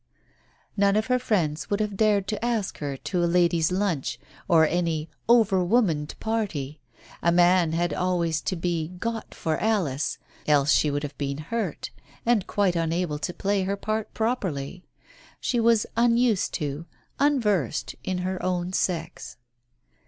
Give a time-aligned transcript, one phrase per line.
[0.75, 4.65] None of her friends would have dared to ask her to a ladies' lunch, or
[4.65, 6.79] any over womaned party;
[7.21, 10.17] a man had always to be "got for Alice,"
[10.47, 11.91] else she would have been hurt,
[12.25, 14.83] and quite unable to play her part properly.
[15.39, 16.87] She was unused to,
[17.19, 19.37] unversed in her own sex.